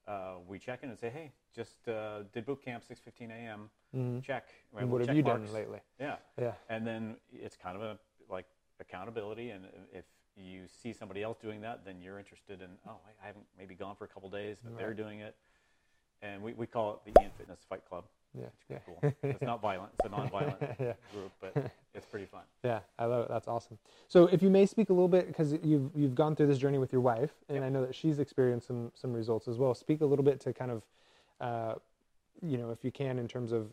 uh, 0.09 0.35
we 0.47 0.59
check 0.59 0.81
in 0.83 0.89
and 0.91 0.99
say 0.99 1.11
hey 1.11 1.31
just 1.55 1.87
uh, 1.89 2.23
did 2.33 2.45
boot 2.47 2.63
camp 2.65 2.83
6.15 2.89 3.31
a.m 3.31 3.71
Mhm. 3.95 4.23
check 4.23 4.49
We'll 4.73 4.87
what 4.87 5.01
have 5.01 5.09
check 5.09 5.17
you 5.17 5.23
done 5.23 5.53
lately? 5.53 5.81
yeah 5.99 6.17
Yeah, 6.39 6.53
and 6.69 6.87
then 6.87 7.17
it's 7.33 7.57
kind 7.57 7.77
of 7.77 7.83
a 7.83 7.99
like 8.29 8.47
accountability 8.81 9.51
and 9.51 9.65
if 9.93 10.05
you 10.37 10.67
see 10.69 10.93
somebody 10.93 11.23
else 11.23 11.39
doing 11.39 11.61
that 11.61 11.85
then 11.85 12.01
you're 12.01 12.19
interested 12.19 12.63
in 12.63 12.71
oh 12.89 12.99
i 13.23 13.27
haven't 13.27 13.45
maybe 13.59 13.75
gone 13.75 13.95
for 13.97 14.05
a 14.05 14.09
couple 14.09 14.29
days 14.31 14.59
but 14.65 14.77
they're 14.77 14.95
doing 14.95 15.21
it 15.21 15.37
and 16.23 16.43
we, 16.43 16.53
we 16.55 16.67
call 16.67 16.95
it 16.95 17.13
the 17.15 17.21
ian 17.21 17.31
fitness 17.37 17.61
fight 17.69 17.85
club 17.89 18.05
yeah, 18.39 18.45
it's 18.45 18.55
yeah. 18.69 18.79
cool 18.87 19.03
it's 19.25 19.43
not 19.43 19.61
violent 19.61 19.93
it's 19.99 20.07
a 20.07 20.09
non-violent 20.17 20.63
Yeah. 20.79 20.93
group 21.13 21.33
but 21.41 21.73
it's 21.95 22.07
pretty 22.07 22.27
fun 22.27 22.43
Yeah, 22.63 22.81
I 22.99 23.07
love 23.07 23.25
it. 23.25 23.29
That's 23.29 23.49
awesome. 23.61 23.79
So, 24.09 24.27
if 24.27 24.43
you 24.43 24.51
may 24.51 24.67
speak 24.67 24.91
a 24.91 24.93
little 24.93 25.09
bit, 25.09 25.27
because 25.27 25.53
you've 25.63 25.91
you've 25.95 26.15
gone 26.15 26.35
through 26.35 26.47
this 26.47 26.59
journey 26.59 26.79
with 26.79 26.93
your 26.93 27.01
wife, 27.01 27.33
and 27.49 27.59
Yep. 27.59 27.65
I 27.65 27.69
know 27.69 27.87
that 27.87 27.95
she's 27.95 28.19
experienced 28.19 28.67
some 28.67 28.91
some 28.95 29.13
results 29.13 29.49
as 29.49 29.59
well. 29.59 29.75
Speak 29.75 30.01
a 30.01 30.07
little 30.07 30.25
bit 30.25 30.41
to 30.41 30.53
kind 30.53 30.71
of, 30.71 30.83
uh, 31.41 31.75
you 32.43 32.57
know, 32.57 32.71
if 32.71 32.85
you 32.85 32.91
can, 32.91 33.19
in 33.19 33.29
terms 33.29 33.53
of 33.53 33.69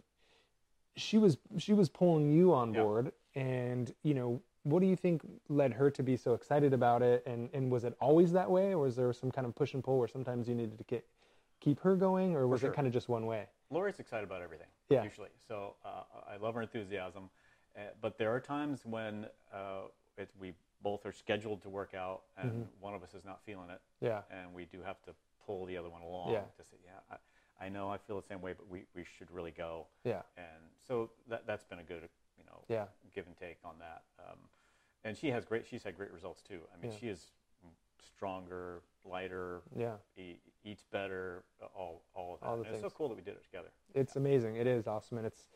she 0.95 1.17
was 1.17 1.37
she 1.57 1.73
was 1.73 1.89
pulling 1.89 2.29
you 2.29 2.53
on 2.53 2.73
Yeah. 2.73 2.81
board, 2.81 3.11
and 3.35 3.93
you 4.03 4.13
know, 4.13 4.41
what 4.63 4.81
do 4.81 4.87
you 4.87 4.95
think 4.95 5.21
led 5.47 5.73
her 5.73 5.89
to 5.91 6.03
be 6.03 6.17
so 6.17 6.33
excited 6.33 6.73
about 6.73 7.01
it? 7.01 7.23
And 7.25 7.49
and 7.53 7.71
was 7.71 7.83
it 7.83 7.95
always 8.01 8.31
that 8.33 8.49
way, 8.51 8.73
or 8.73 8.79
was 8.79 8.95
there 8.95 9.11
some 9.13 9.31
kind 9.31 9.47
of 9.47 9.55
push 9.55 9.73
and 9.73 9.83
pull 9.83 9.99
where 9.99 10.07
sometimes 10.07 10.47
you 10.49 10.55
needed 10.55 10.77
to 10.77 10.83
get 10.83 11.05
keep 11.59 11.79
her 11.79 11.95
going, 11.95 12.35
or 12.35 12.47
was 12.47 12.61
sure. 12.61 12.69
it 12.71 12.75
kind 12.75 12.87
of 12.87 12.93
just 12.93 13.09
one 13.09 13.25
way? 13.25 13.45
Lori's 13.69 13.99
excited 13.99 14.23
about 14.23 14.41
everything, 14.41 14.67
Yeah. 14.89 15.03
usually. 15.03 15.29
So 15.45 15.75
uh, 15.83 16.03
I 16.29 16.37
love 16.37 16.55
her 16.55 16.61
enthusiasm. 16.61 17.29
Uh, 17.77 17.81
but 18.01 18.17
there 18.17 18.33
are 18.33 18.39
times 18.39 18.85
when 18.85 19.27
uh, 19.53 19.81
it, 20.17 20.29
we 20.39 20.53
both 20.83 21.05
are 21.05 21.11
scheduled 21.11 21.61
to 21.61 21.69
work 21.69 21.93
out 21.93 22.21
and 22.37 22.49
Mm-hmm. 22.51 22.61
one 22.79 22.93
of 22.93 23.03
us 23.03 23.13
is 23.13 23.23
not 23.25 23.39
feeling 23.45 23.69
it. 23.69 23.81
Yeah, 24.01 24.21
And 24.31 24.53
we 24.53 24.65
do 24.65 24.81
have 24.81 25.01
to 25.03 25.11
pull 25.45 25.65
the 25.65 25.77
other 25.77 25.89
one 25.89 26.01
along 26.01 26.31
Yeah. 26.33 26.39
to 26.41 26.63
say, 26.63 26.77
yeah, 26.83 26.91
I, 27.59 27.65
I 27.65 27.69
know 27.69 27.89
I 27.89 27.97
feel 27.97 28.19
the 28.19 28.27
same 28.27 28.41
way, 28.41 28.53
but 28.53 28.67
we, 28.69 28.83
we 28.95 29.03
should 29.17 29.29
really 29.31 29.51
go. 29.51 29.87
yeah, 30.03 30.21
And 30.37 30.63
so 30.87 31.09
that, 31.29 31.45
that's 31.47 31.63
been 31.65 31.79
a 31.79 31.83
good, 31.83 32.07
you 32.37 32.43
know, 32.45 32.61
Yeah. 32.67 32.85
give 33.13 33.25
and 33.27 33.35
take 33.37 33.57
on 33.65 33.75
that. 33.79 34.03
Um, 34.19 34.37
and 35.03 35.17
she 35.17 35.29
has 35.31 35.45
great, 35.45 35.65
she's 35.65 35.83
had 35.83 35.95
great 35.97 36.11
results 36.11 36.41
too. 36.41 36.59
I 36.75 36.81
mean, 36.81 36.91
Yeah. 36.91 36.97
she 36.99 37.07
is 37.09 37.31
stronger, 38.15 38.81
lighter, 39.05 39.61
yeah. 39.75 39.95
e- 40.17 40.39
eats 40.63 40.83
better, 40.91 41.43
all, 41.75 42.03
all 42.13 42.35
of 42.35 42.39
that. 42.41 42.45
All 42.47 42.57
the 42.57 42.63
and 42.65 42.73
it's 42.73 42.81
so 42.81 42.89
cool 42.89 43.09
that 43.09 43.15
we 43.15 43.21
did 43.23 43.35
it 43.35 43.43
together. 43.43 43.69
it's 43.95 44.15
amazing. 44.15 44.55
It 44.55 44.67
is 44.67 44.87
awesome, 44.87 45.17
and 45.17 45.25
it's. 45.27 45.47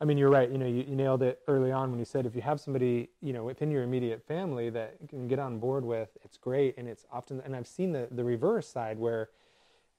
I 0.00 0.04
mean, 0.04 0.18
you're 0.18 0.30
right. 0.30 0.50
You 0.50 0.58
know, 0.58 0.66
you, 0.66 0.84
you 0.86 0.94
nailed 0.94 1.22
it 1.22 1.40
early 1.48 1.72
on 1.72 1.90
when 1.90 1.98
you 1.98 2.04
said 2.04 2.26
if 2.26 2.34
you 2.34 2.42
have 2.42 2.60
somebody, 2.60 3.08
you 3.22 3.32
know, 3.32 3.44
within 3.44 3.70
your 3.70 3.82
immediate 3.82 4.22
family 4.26 4.68
that 4.70 4.96
you 5.00 5.08
can 5.08 5.26
get 5.26 5.38
on 5.38 5.58
board 5.58 5.84
with, 5.84 6.10
it's 6.22 6.36
great. 6.36 6.76
And 6.76 6.88
it's 6.88 7.06
often, 7.10 7.40
and 7.44 7.56
I've 7.56 7.66
seen 7.66 7.92
the 7.92 8.08
the 8.10 8.24
reverse 8.24 8.68
side 8.68 8.98
where 8.98 9.30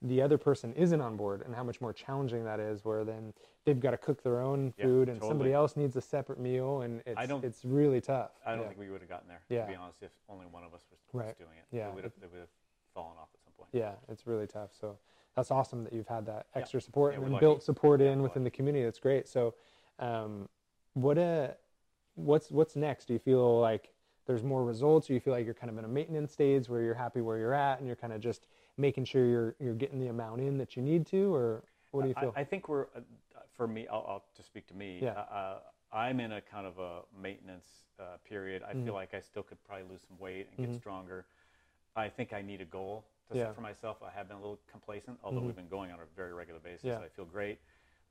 the 0.04 0.22
other 0.22 0.38
person 0.38 0.74
isn't 0.74 1.02
on 1.02 1.18
board, 1.18 1.42
and 1.44 1.56
how 1.56 1.64
much 1.64 1.82
more 1.82 1.92
challenging 1.92 2.44
that 2.46 2.60
is. 2.60 2.86
Where 2.86 3.04
then 3.04 3.34
they've 3.66 3.80
got 3.80 3.92
to 3.92 3.98
cook 3.98 4.22
their 4.22 4.40
own 4.40 4.72
Yeah, 4.78 4.86
food, 4.86 5.10
and 5.10 5.20
somebody 5.20 5.52
else 5.54 5.76
needs 5.76 5.96
a 5.96 6.02
separate 6.02 6.40
meal, 6.40 6.82
and 6.82 7.02
it's 7.08 7.18
I 7.18 7.26
don't- 7.26 7.44
it's 7.44 7.66
really 7.66 8.00
tough. 8.00 8.30
I 8.46 8.52
don't 8.52 8.62
yeah. 8.62 8.68
think 8.68 8.80
we 8.80 8.90
would 8.92 9.02
have 9.02 9.10
gotten 9.10 9.28
there, 9.28 9.42
Yeah. 9.50 9.64
to 9.66 9.72
be 9.72 9.76
honest, 9.76 10.04
if 10.04 10.12
only 10.30 10.46
one 10.46 10.64
of 10.64 10.74
us 10.76 10.86
was, 10.92 11.00
was 11.12 11.26
Right. 11.26 11.38
doing 11.40 11.58
it. 11.58 11.76
Yeah. 11.76 11.90
It 11.90 11.96
would 11.96 12.04
have, 12.04 12.14
it 12.22 12.30
would 12.32 12.40
have 12.42 12.50
fallen 12.94 13.18
off 13.20 13.30
at 13.34 13.42
some 13.44 13.54
point. 13.58 13.70
Yeah, 13.74 13.94
it's 14.08 14.28
really 14.28 14.46
tough. 14.46 14.70
So 14.80 15.00
that's 15.36 15.50
awesome 15.50 15.84
that 15.86 15.94
you've 15.94 16.08
had 16.08 16.28
that 16.28 16.46
extra 16.54 16.80
support 16.80 17.16
and 17.16 17.40
built 17.40 17.64
support 17.64 18.00
in 18.00 18.22
within 18.22 18.44
the 18.44 18.52
community. 18.52 18.86
That's 18.86 19.00
great. 19.00 19.28
So, 19.28 19.56
um, 20.00 20.48
what 20.94 21.18
uh, 21.18 21.50
what's 22.16 22.50
what's 22.52 22.76
next? 22.76 23.06
Do 23.06 23.14
you 23.14 23.20
feel 23.20 23.60
like 23.60 23.90
there's 24.26 24.44
more 24.44 24.64
results, 24.64 25.10
or 25.10 25.14
you 25.14 25.20
feel 25.20 25.34
like 25.34 25.46
you're 25.46 25.54
kind 25.54 25.70
of 25.70 25.78
in 25.78 25.86
a 25.86 25.88
maintenance 25.88 26.32
stage 26.32 26.68
where 26.70 26.82
you're 26.82 26.94
happy 26.96 27.22
where 27.22 27.38
you're 27.38 27.54
at, 27.54 27.80
and 27.80 27.88
you're 27.88 27.96
kind 27.96 28.14
of 28.14 28.20
just 28.22 28.48
making 28.78 29.06
sure 29.06 29.26
you're 29.26 29.56
you're 29.60 29.74
getting 29.76 30.00
the 30.00 30.08
amount 30.08 30.42
in 30.42 30.58
that 30.58 30.76
you 30.76 30.82
need 30.82 31.06
to, 31.08 31.34
or 31.34 31.64
what 31.92 32.04
do 32.04 32.10
you 32.10 32.14
I- 32.18 32.22
feel? 32.22 32.34
I, 32.36 32.44
think 32.44 32.68
we're, 32.68 32.84
uh, 32.96 33.00
for 33.56 33.68
me, 33.68 33.88
I'll, 33.88 34.06
I'll 34.08 34.24
just 34.36 34.48
speak 34.48 34.68
to 34.68 34.74
me. 34.74 35.00
Yeah. 35.02 35.12
Uh, 35.12 35.36
uh, 35.36 35.60
I'm 35.94 36.20
in 36.20 36.34
a 36.34 36.42
kind 36.42 36.68
of 36.68 36.78
a 36.80 37.00
maintenance 37.20 37.66
uh, 38.00 38.18
period. 38.28 38.62
I 38.62 38.74
Mm-hmm. 38.74 38.86
feel 38.86 38.94
like 38.94 39.14
I 39.14 39.22
still 39.22 39.42
could 39.42 39.58
probably 39.64 39.86
lose 39.90 40.02
some 40.08 40.20
weight 40.20 40.48
and 40.58 40.68
get 40.68 40.76
stronger. 40.76 41.26
I 41.96 42.10
think 42.10 42.34
I 42.34 42.42
need 42.42 42.60
a 42.62 42.66
goal 42.66 43.06
to 43.32 43.38
Yeah. 43.38 43.44
Mm-hmm. 43.44 43.50
set 43.50 43.56
for 43.56 43.62
myself. 43.62 43.98
I 44.06 44.12
have 44.16 44.28
been 44.28 44.36
a 44.38 44.40
little 44.42 44.60
complacent, 44.70 45.18
although 45.24 45.40
we've 45.40 45.56
been 45.56 45.70
going 45.70 45.92
on 45.92 46.00
a 46.00 46.06
very 46.16 46.34
regular 46.34 46.60
basis. 46.60 46.84
Yeah. 46.84 47.00
I 47.00 47.08
feel 47.08 47.24
great, 47.26 47.60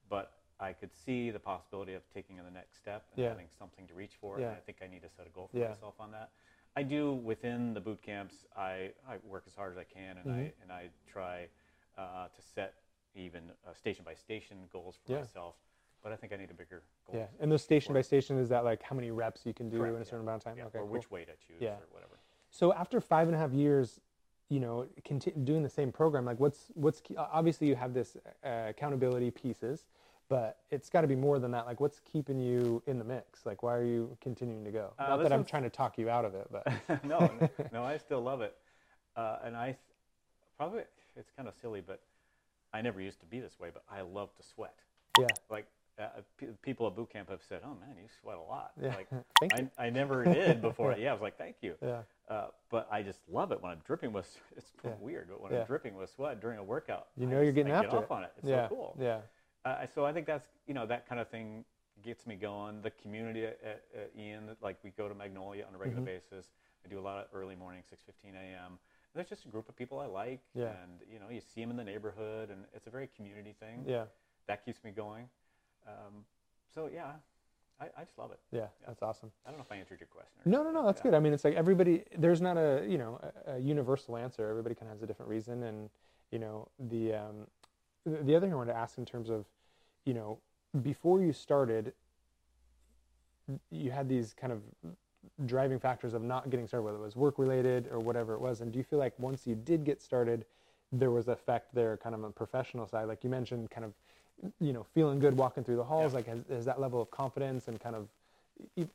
but 0.09 0.33
I 0.59 0.73
could 0.73 0.93
see 0.95 1.31
the 1.31 1.39
possibility 1.39 1.95
of 1.95 2.03
taking 2.13 2.37
the 2.37 2.51
next 2.51 2.77
step 2.79 3.05
and 3.15 3.23
Yeah. 3.23 3.29
having 3.31 3.49
something 3.59 3.87
to 3.89 3.95
reach 3.95 4.15
for. 4.21 4.41
Yeah. 4.41 4.49
And 4.49 4.57
I 4.57 4.61
think 4.61 4.79
I 4.83 4.87
need 4.87 5.03
to 5.03 5.09
set 5.11 5.27
a 5.27 5.31
goal 5.31 5.49
for 5.49 5.59
Yeah. 5.59 5.69
myself 5.69 5.95
on 6.01 6.11
that. 6.13 6.31
I 6.75 6.83
do 6.83 7.15
within 7.15 7.75
the 7.75 7.81
boot 7.81 8.03
camps. 8.03 8.47
I, 8.57 8.93
I 9.07 9.19
work 9.25 9.45
as 9.47 9.55
hard 9.55 9.73
as 9.73 9.79
I 9.79 9.85
can, 9.85 10.19
and 10.19 10.31
I 10.33 10.37
Mm-hmm. 10.39 10.63
and 10.63 10.73
I 10.73 10.91
try 11.07 11.49
uh, 11.99 12.29
to 12.29 12.43
set 12.43 12.75
even 13.15 13.51
uh, 13.67 13.73
station 13.73 14.05
by 14.05 14.13
station 14.15 14.69
goals 14.71 14.99
for 15.07 15.13
myself. 15.13 15.57
but 16.03 16.13
I 16.13 16.17
think 16.17 16.33
I 16.33 16.37
need 16.37 16.51
a 16.51 16.55
bigger 16.55 16.83
goal. 17.07 17.17
Yeah. 17.17 17.27
And 17.41 17.51
those 17.51 17.63
station 17.63 17.93
by 17.93 18.03
station 18.03 18.39
is 18.39 18.49
that 18.51 18.65
like 18.65 18.81
how 18.83 18.95
many 18.95 19.11
reps 19.11 19.45
you 19.45 19.53
can 19.55 19.69
do 19.71 19.79
Correct, 19.79 19.97
in 19.97 20.03
a 20.03 20.05
certain 20.05 20.21
amount 20.21 20.37
of 20.37 20.45
time? 20.45 20.65
Okay. 20.67 20.79
or 20.79 20.83
cool. 20.83 20.93
which 20.93 21.11
weight 21.11 21.29
I 21.29 21.35
choose 21.45 21.61
Yeah. 21.61 21.71
or 21.79 21.87
whatever. 21.91 22.19
So 22.51 22.73
after 22.75 23.01
five 23.01 23.27
and 23.29 23.35
a 23.35 23.39
half 23.39 23.53
years, 23.53 24.01
you 24.49 24.61
know, 24.61 24.87
doing 25.45 25.63
the 25.65 25.69
same 25.69 25.91
program, 25.91 26.25
like 26.27 26.39
what's 26.39 26.71
what's 26.75 27.01
key- 27.01 27.17
obviously 27.17 27.67
you 27.67 27.75
have 27.75 27.93
this 27.95 28.17
uh, 28.45 28.67
accountability 28.69 29.31
pieces, 29.33 29.87
but 30.29 30.59
it's 30.71 30.89
got 30.91 31.03
to 31.03 31.07
be 31.07 31.17
more 31.17 31.39
than 31.39 31.51
that. 31.53 31.67
Like, 31.67 31.81
what's 31.81 32.01
keeping 32.01 32.39
you 32.39 32.83
in 32.87 32.99
the 32.99 33.05
mix? 33.05 33.47
Like, 33.47 33.63
why 33.63 33.75
are 33.75 33.85
you 33.85 34.17
continuing 34.21 34.65
to 34.65 34.71
go? 34.71 34.93
Uh, 34.99 35.09
Not 35.09 35.23
that 35.23 35.33
I'm 35.33 35.45
trying 35.45 35.63
to 35.65 35.71
talk 35.71 35.99
you 35.99 36.09
out 36.09 36.25
of 36.25 36.35
it, 36.35 36.49
but 36.51 36.67
no, 37.05 37.31
no, 37.73 37.85
I 37.85 37.97
still 37.99 38.21
love 38.21 38.41
it, 38.41 38.57
uh, 39.17 39.39
and 39.45 39.57
I 39.57 39.77
probably 40.57 40.83
it's 41.17 41.31
kind 41.37 41.49
of 41.49 41.55
silly, 41.61 41.81
but 41.81 42.01
I 42.73 42.83
never 42.83 43.01
used 43.01 43.21
to 43.21 43.27
be 43.27 43.41
this 43.41 43.59
way. 43.61 43.71
But 43.73 43.85
I 43.91 44.01
love 44.03 44.35
to 44.37 44.43
sweat. 44.43 44.75
yeah, 45.19 45.33
Like 45.51 45.67
uh, 45.99 46.09
pe 46.39 46.47
people 46.63 46.87
at 46.87 46.97
boot 46.97 47.11
camp 47.11 47.31
have 47.31 47.43
said, 47.49 47.61
"Oh 47.65 47.77
man, 47.81 47.97
you 47.97 48.09
sweat 48.21 48.37
a 48.37 48.43
lot." 48.43 48.73
Yeah. 48.81 48.95
Like 48.95 49.09
Thank 49.41 49.53
you. 49.59 49.69
I, 49.79 49.87
I 49.87 49.91
never 49.91 50.25
did 50.25 50.61
before. 50.61 50.95
yeah, 50.99 51.11
I 51.11 51.13
was 51.13 51.23
like, 51.23 51.39
"Thank 51.39 51.57
you." 51.63 51.75
yeah, 51.83 52.03
Uh, 52.29 52.49
but 52.71 52.89
I 52.91 53.03
just 53.03 53.21
love 53.31 53.53
it 53.53 53.63
when 53.63 53.71
I'm 53.71 53.81
dripping 53.87 54.13
with. 54.13 54.27
It's 54.57 54.73
Yeah. 54.85 54.93
weird, 55.01 55.29
but 55.29 55.41
when 55.41 55.53
Yeah. 55.53 55.61
I'm 55.61 55.67
dripping 55.67 55.95
with 55.95 56.11
sweat 56.11 56.41
during 56.41 56.59
a 56.59 56.65
workout, 56.65 57.09
you 57.17 57.27
know 57.27 57.41
you're 57.41 57.53
getting 57.53 57.73
I 57.73 57.77
after 57.77 57.89
get 57.91 57.99
it. 57.99 58.05
off 58.05 58.11
on 58.11 58.25
it. 58.25 58.33
It's 58.39 58.49
yeah, 58.49 58.69
so 58.69 58.75
cool. 58.75 58.97
yeah, 59.01 59.21
Uh, 59.67 59.87
so 59.93 60.07
I 60.07 60.13
think 60.13 60.27
that's 60.27 60.47
you 60.69 60.75
know 60.75 60.87
that 60.87 61.09
kind 61.09 61.21
of 61.21 61.29
thing 61.29 61.65
gets 62.05 62.27
me 62.27 62.37
going. 62.37 62.83
The 62.83 62.91
community 62.93 63.45
at, 63.45 63.59
at, 63.65 63.83
at 64.01 64.11
Ian, 64.19 64.51
like 64.63 64.77
we 64.85 64.91
go 64.91 65.09
to 65.09 65.15
Magnolia 65.15 65.65
on 65.69 65.75
a 65.75 65.79
regular 65.79 66.03
Mm-hmm. 66.03 66.21
basis. 66.31 66.53
I 66.85 66.89
do 66.89 67.01
a 67.01 67.07
lot 67.11 67.19
of 67.19 67.25
early 67.35 67.57
morning, 67.57 67.83
6:15 67.83 68.35
a.m. 68.37 68.73
And 68.73 68.79
there's 69.15 69.29
just 69.29 69.45
a 69.45 69.49
group 69.49 69.69
of 69.69 69.75
people 69.75 69.99
I 69.99 70.07
like, 70.07 70.41
Yeah. 70.55 70.67
and 70.83 71.01
you 71.13 71.19
know 71.19 71.27
you 71.31 71.41
see 71.41 71.61
them 71.63 71.71
in 71.71 71.77
the 71.77 71.83
neighborhood, 71.85 72.51
and 72.51 72.65
it's 72.75 72.87
a 72.87 72.91
very 72.91 73.09
community 73.17 73.55
thing. 73.59 73.85
yeah, 73.87 74.05
That 74.47 74.65
keeps 74.65 74.85
me 74.85 74.93
going. 74.93 75.29
Um, 75.87 76.25
so 76.73 76.89
yeah, 76.93 77.13
I, 77.81 77.87
I 77.99 78.05
just 78.05 78.19
love 78.19 78.31
it. 78.31 78.39
yeah. 78.53 78.67
That's 78.87 79.03
awesome. 79.03 79.33
I 79.45 79.51
don't 79.51 79.59
know 79.59 79.65
if 79.65 79.73
I 79.73 79.77
answered 79.77 79.99
your 80.01 80.07
question. 80.09 80.39
Or 80.45 80.49
No, 80.51 80.63
no, 80.63 80.71
no. 80.71 80.87
That's 80.87 81.01
Yeah. 81.01 81.11
good. 81.11 81.15
I 81.15 81.19
mean, 81.21 81.33
it's 81.33 81.45
like 81.45 81.55
everybody. 81.55 82.05
There's 82.17 82.41
not 82.41 82.57
a 82.57 82.85
you 82.89 82.99
know 82.99 83.19
a, 83.47 83.55
a 83.55 83.59
universal 83.59 84.17
answer. 84.17 84.49
Everybody 84.49 84.77
kind 84.77 84.89
of 84.93 84.97
has 84.99 85.03
a 85.03 85.07
different 85.07 85.31
reason, 85.31 85.65
and 85.65 85.91
you 86.31 86.39
know 86.39 86.69
the 86.79 87.15
um, 87.15 87.47
the 88.05 88.23
the 88.23 88.37
other 88.37 88.47
thing 88.47 88.53
I 88.53 88.57
wanted 88.57 88.73
to 88.75 88.79
ask 88.79 88.97
in 88.99 89.05
terms 89.05 89.29
of, 89.31 89.45
you 90.07 90.15
know, 90.15 90.39
before 90.83 91.21
you 91.21 91.33
started, 91.33 91.93
you 93.71 93.91
had 93.91 94.09
these 94.09 94.33
kind 94.33 94.53
of 94.53 94.63
driving 95.45 95.79
factors 95.79 96.15
of 96.15 96.23
not 96.23 96.49
getting 96.49 96.67
started, 96.67 96.85
whether 96.85 96.97
it 96.97 97.03
was 97.03 97.17
work 97.17 97.39
related 97.39 97.89
or 97.93 97.99
whatever 97.99 98.33
it 98.35 98.41
was. 98.41 98.63
And 98.63 98.73
do 98.73 98.79
you 98.79 98.85
feel 98.85 98.99
like 98.99 99.13
once 99.19 99.47
you 99.47 99.55
did 99.55 99.85
get 99.85 100.01
started, 100.01 100.47
there 100.93 101.11
was 101.11 101.29
effect 101.29 101.75
there, 101.75 101.97
kind 101.97 102.15
of 102.15 102.23
on 102.23 102.31
the 102.31 102.35
professional 102.35 102.87
side, 102.87 103.09
like 103.09 103.25
you 103.25 103.31
mentioned, 103.31 103.71
kind 103.71 103.85
of, 103.85 103.93
you 104.61 104.73
know, 104.73 104.87
feeling 104.95 105.19
good 105.19 105.37
walking 105.37 105.65
through 105.65 105.77
the 105.77 105.85
halls. 105.85 106.13
Yeah. 106.13 106.17
Like, 106.17 106.27
has, 106.29 106.45
has 106.49 106.65
that 106.65 106.81
level 106.81 107.03
of 107.03 107.11
confidence 107.11 107.69
and 107.69 107.81
kind 107.81 107.97
of 107.97 108.09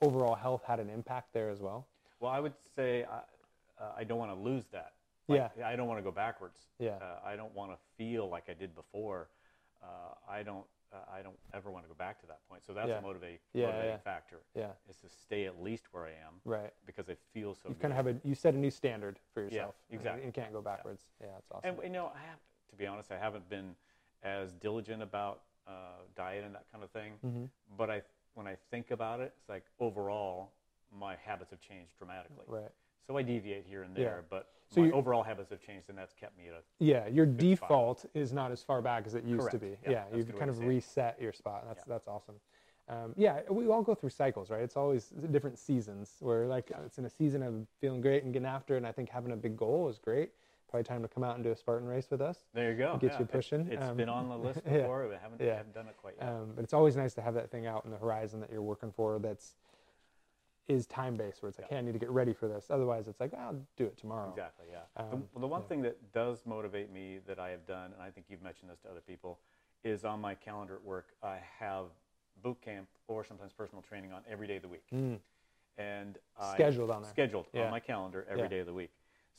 overall 0.01 0.35
health 0.35 0.63
had 0.65 0.79
an 0.79 0.89
impact 0.89 1.33
there 1.33 1.49
as 1.49 1.59
well? 1.59 1.85
Well, 2.19 2.31
I 2.31 2.39
would 2.39 2.53
say 2.75 3.03
I, 3.03 3.83
uh, 3.83 3.91
I 3.97 4.03
don't 4.05 4.17
want 4.17 4.31
to 4.31 4.39
lose 4.39 4.63
that. 4.71 4.93
Like, 5.27 5.51
I 5.63 5.75
don't 5.77 5.87
want 5.87 5.97
to 5.97 6.03
go 6.03 6.11
backwards. 6.11 6.59
Yeah. 6.77 6.91
Uh, 7.01 7.19
I 7.25 7.37
don't 7.37 7.53
want 7.55 7.71
to 7.71 7.77
feel 7.97 8.29
like 8.29 8.45
I 8.49 8.53
did 8.53 8.75
before. 8.75 9.29
Uh, 9.81 10.13
I 10.29 10.43
don't. 10.43 10.65
Uh, 10.93 10.97
I 11.09 11.21
don't 11.21 11.37
ever 11.53 11.71
want 11.71 11.85
to 11.85 11.87
go 11.87 11.95
back 11.95 12.19
to 12.19 12.27
that 12.27 12.45
point. 12.49 12.63
So 12.65 12.73
that's 12.73 12.89
Yeah. 12.89 12.97
a 12.97 13.01
motivate, 13.01 13.39
Yeah, 13.53 13.67
motivating 13.67 13.91
yeah. 13.91 13.97
factor. 13.99 14.41
Yeah. 14.53 14.73
Is 14.89 14.97
to 14.97 15.09
stay 15.09 15.45
at 15.45 15.61
least 15.61 15.93
where 15.93 16.05
I 16.05 16.11
am 16.11 16.41
Right. 16.43 16.73
because 16.85 17.09
I 17.09 17.15
feel 17.33 17.55
so. 17.55 17.69
You 17.69 17.75
kind 17.75 17.93
of 17.93 17.95
have 17.95 18.07
a 18.07 18.19
you 18.27 18.35
set 18.35 18.53
a 18.55 18.57
new 18.57 18.71
standard 18.71 19.17
for 19.33 19.41
yourself. 19.41 19.75
and 19.89 19.95
exactly. 19.95 20.25
You 20.25 20.31
can't 20.33 20.51
go 20.51 20.61
backwards. 20.61 21.05
Yeah, 21.21 21.27
that's 21.33 21.49
awesome. 21.51 21.75
And 21.75 21.83
you 21.83 21.89
know, 21.89 22.07
I 22.07 22.19
have 22.19 22.39
to 22.71 22.75
be 22.75 22.87
honest. 22.87 23.09
I 23.11 23.17
haven't 23.17 23.47
been 23.49 23.75
as 24.23 24.51
diligent 24.53 25.01
about 25.01 25.43
uh, 25.67 26.01
diet 26.15 26.43
and 26.43 26.53
that 26.55 26.69
kind 26.71 26.83
of 26.83 26.91
thing. 26.91 27.17
Mhm. 27.23 27.49
But 27.77 27.89
I, 27.89 28.01
when 28.33 28.47
I 28.47 28.55
think 28.55 28.91
about 28.91 29.21
it, 29.21 29.33
it's 29.37 29.47
like 29.47 29.63
overall, 29.79 30.51
my 30.91 31.15
habits 31.15 31.51
have 31.51 31.61
changed 31.61 31.95
dramatically. 31.97 32.43
right. 32.47 32.71
So 33.11 33.17
I 33.17 33.23
deviate 33.23 33.65
here 33.65 33.83
and 33.83 33.95
Yeah. 33.97 34.03
there, 34.05 34.23
but 34.29 34.47
So 34.67 34.79
my 34.79 34.91
overall 34.91 35.21
habits 35.21 35.49
have 35.49 35.59
changed, 35.59 35.89
and 35.89 35.97
that's 35.97 36.13
kept 36.13 36.37
me 36.37 36.47
at 36.47 36.53
a 36.53 36.63
Yeah, 36.79 37.07
your 37.07 37.25
spot. 37.25 37.37
default 37.37 38.05
is 38.13 38.31
not 38.31 38.51
as 38.53 38.63
far 38.63 38.81
back 38.81 39.05
as 39.05 39.15
it 39.15 39.25
used 39.25 39.51
to 39.51 39.57
be. 39.57 39.77
Yeah, 39.83 39.89
Yeah, 39.91 40.15
you've 40.15 40.33
kind 40.37 40.49
of 40.49 40.61
it. 40.61 40.65
reset 40.65 41.21
your 41.21 41.33
spot. 41.33 41.65
That's 41.67 41.79
Yeah. 41.79 41.89
that's 41.93 42.07
awesome. 42.07 42.39
Um, 42.87 43.13
yeah, 43.17 43.41
we 43.49 43.67
all 43.67 43.81
go 43.81 43.93
through 43.95 44.11
cycles, 44.11 44.49
right? 44.49 44.61
It's 44.61 44.77
always 44.77 45.09
different 45.09 45.59
seasons 45.59 46.15
where 46.21 46.47
like 46.47 46.71
it's 46.85 46.99
in 46.99 47.03
a 47.05 47.09
season 47.09 47.43
of 47.43 47.67
feeling 47.81 47.99
great 47.99 48.23
and 48.23 48.31
getting 48.31 48.45
after, 48.47 48.75
it, 48.75 48.77
and 48.77 48.87
I 48.87 48.93
think 48.93 49.09
having 49.09 49.33
a 49.33 49.35
big 49.35 49.57
goal 49.57 49.89
is 49.89 49.99
great. 49.99 50.31
Probably 50.69 50.85
time 50.85 51.01
to 51.01 51.09
come 51.09 51.25
out 51.25 51.35
and 51.35 51.43
do 51.43 51.51
a 51.51 51.55
Spartan 51.55 51.89
race 51.89 52.09
with 52.09 52.21
us. 52.21 52.45
There 52.53 52.71
you 52.71 52.77
go. 52.77 52.95
Get 52.97 53.11
yeah. 53.11 53.19
you 53.19 53.25
pushing. 53.25 53.67
It's 53.67 53.85
Um, 53.85 53.97
been 53.97 54.07
on 54.07 54.29
the 54.29 54.37
list 54.37 54.61
yeah. 54.65 54.83
before, 54.83 55.05
but 55.09 55.19
haven't, 55.19 55.41
Yeah. 55.41 55.57
haven't 55.57 55.73
done 55.73 55.89
it 55.89 55.97
quite 55.97 56.15
yet. 56.17 56.29
Um, 56.29 56.53
but 56.55 56.63
it's 56.63 56.73
always 56.73 56.95
nice 56.95 57.13
to 57.15 57.21
have 57.21 57.33
that 57.33 57.51
thing 57.51 57.65
out 57.65 57.83
in 57.83 57.91
the 57.91 57.97
horizon 57.97 58.39
that 58.39 58.49
you're 58.49 58.61
working 58.61 58.93
for 58.93 59.19
that's 59.19 59.55
is 60.67 60.85
time 60.87 61.17
based, 61.17 61.41
where 61.41 61.49
it's 61.49 61.59
like, 61.59 61.67
Yeah. 61.69 61.77
hey, 61.77 61.79
I 61.79 61.81
need 61.81 61.93
to 61.93 61.99
get 61.99 62.09
ready 62.11 62.33
for 62.33 62.47
this. 62.47 62.69
Otherwise, 62.69 63.07
it's 63.07 63.19
like, 63.19 63.33
I'll 63.33 63.59
do 63.75 63.85
it 63.85 63.97
tomorrow. 63.97 64.29
exactly. 64.29 64.67
Yeah. 64.71 64.81
Um, 64.95 65.27
the, 65.33 65.41
the 65.41 65.47
one 65.47 65.61
yeah. 65.61 65.67
thing 65.67 65.81
that 65.83 66.11
does 66.13 66.45
motivate 66.45 66.91
me 66.91 67.19
that 67.27 67.39
I 67.39 67.49
have 67.49 67.65
done, 67.65 67.93
and 67.93 68.01
I 68.01 68.09
think 68.09 68.27
you've 68.29 68.41
mentioned 68.41 68.69
this 68.71 68.79
to 68.81 68.89
other 68.89 69.01
people, 69.01 69.39
is 69.83 70.05
on 70.05 70.21
my 70.21 70.35
calendar 70.35 70.75
at 70.75 70.83
work. 70.83 71.15
I 71.23 71.39
have 71.59 71.87
boot 72.41 72.61
camp 72.61 72.87
or 73.07 73.23
sometimes 73.25 73.51
personal 73.53 73.81
training 73.81 74.11
on 74.13 74.23
every 74.29 74.47
day 74.47 74.55
of 74.57 74.61
the 74.61 74.67
week, 74.67 74.85
Mm, 74.93 75.19
and 75.77 76.17
I, 76.39 76.53
scheduled 76.55 76.91
on 76.91 77.01
there. 77.01 77.11
scheduled 77.11 77.47
Yeah. 77.53 77.65
on 77.65 77.71
my 77.71 77.79
calendar 77.79 78.25
every 78.29 78.47
day 78.47 78.59
of 78.59 78.67
the 78.67 78.73
week. 78.73 78.91